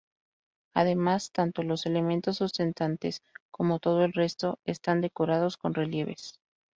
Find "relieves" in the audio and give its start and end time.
5.75-6.39